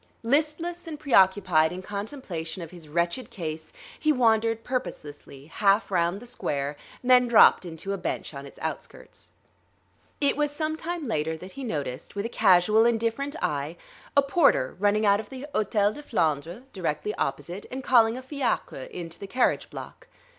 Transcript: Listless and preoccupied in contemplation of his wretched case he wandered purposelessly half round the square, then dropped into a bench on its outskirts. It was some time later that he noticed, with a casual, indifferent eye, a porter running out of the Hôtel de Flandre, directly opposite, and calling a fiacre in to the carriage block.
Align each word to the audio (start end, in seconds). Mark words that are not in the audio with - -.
Listless 0.23 0.87
and 0.87 0.99
preoccupied 0.99 1.71
in 1.71 1.83
contemplation 1.83 2.63
of 2.63 2.71
his 2.71 2.89
wretched 2.89 3.29
case 3.29 3.71
he 3.99 4.11
wandered 4.11 4.63
purposelessly 4.63 5.45
half 5.45 5.91
round 5.91 6.19
the 6.19 6.25
square, 6.25 6.75
then 7.03 7.27
dropped 7.27 7.65
into 7.65 7.93
a 7.93 7.99
bench 7.99 8.33
on 8.33 8.47
its 8.47 8.57
outskirts. 8.63 9.31
It 10.19 10.35
was 10.35 10.49
some 10.49 10.75
time 10.75 11.07
later 11.07 11.37
that 11.37 11.51
he 11.51 11.63
noticed, 11.63 12.15
with 12.15 12.25
a 12.25 12.29
casual, 12.29 12.83
indifferent 12.83 13.35
eye, 13.43 13.77
a 14.17 14.23
porter 14.23 14.75
running 14.79 15.05
out 15.05 15.19
of 15.19 15.29
the 15.29 15.45
Hôtel 15.53 15.93
de 15.93 16.01
Flandre, 16.01 16.63
directly 16.73 17.13
opposite, 17.13 17.67
and 17.69 17.83
calling 17.83 18.17
a 18.17 18.23
fiacre 18.23 18.85
in 18.89 19.07
to 19.07 19.19
the 19.19 19.27
carriage 19.27 19.69
block. 19.69 20.07